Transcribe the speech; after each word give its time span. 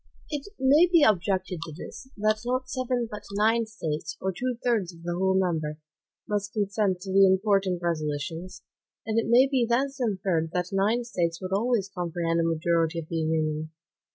It 0.31 0.47
may 0.59 0.87
be 0.91 1.03
objected 1.03 1.59
to 1.63 1.73
this, 1.77 2.09
that 2.17 2.41
not 2.43 2.67
seven 2.67 3.07
but 3.11 3.21
nine 3.33 3.67
States, 3.67 4.17
or 4.19 4.31
two 4.35 4.57
thirds 4.63 4.91
of 4.95 5.03
the 5.03 5.13
whole 5.13 5.39
number, 5.39 5.77
must 6.27 6.53
consent 6.53 7.01
to 7.01 7.11
the 7.11 7.29
most 7.29 7.33
important 7.33 7.83
resolutions; 7.83 8.63
and 9.05 9.19
it 9.19 9.27
may 9.29 9.47
be 9.47 9.63
thence 9.69 9.99
inferred 10.01 10.49
that 10.53 10.69
nine 10.73 11.03
States 11.03 11.39
would 11.39 11.53
always 11.53 11.87
comprehend 11.93 12.39
a 12.39 12.43
majority 12.43 12.97
of 12.97 13.09
the 13.09 13.17
Union. 13.17 13.69